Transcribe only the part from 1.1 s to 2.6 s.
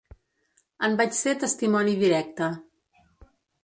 ser testimoni directe.